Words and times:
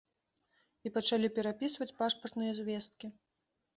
І 0.87 0.93
пачалі 0.95 1.29
перапісваць 1.37 1.91
пашпартныя 2.03 2.51
звесткі. 2.61 3.07